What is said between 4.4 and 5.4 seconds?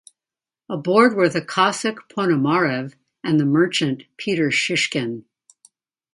Shishkin.